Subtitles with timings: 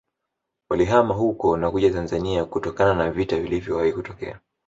[0.69, 4.39] Walihama huko na kuja Tanzania kutokana na vita vilivyowahi kutokea